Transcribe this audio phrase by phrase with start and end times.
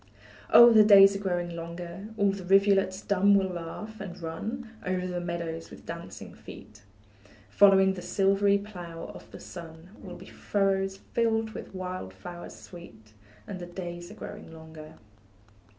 [0.49, 5.05] Oh, the days are growing longer, All the rivulets dumb will laugh, and run Over
[5.05, 6.81] the meadows with dancing feet;
[7.51, 13.13] Following the silvery plough of the sun, Will be furrows filled with wild flowers sweet:
[13.45, 14.95] And the days are growing longer.